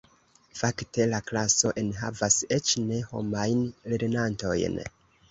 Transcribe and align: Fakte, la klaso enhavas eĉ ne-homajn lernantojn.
Fakte, 0.59 1.03
la 1.09 1.17
klaso 1.25 1.73
enhavas 1.81 2.37
eĉ 2.55 2.71
ne-homajn 2.85 3.61
lernantojn. 3.93 4.81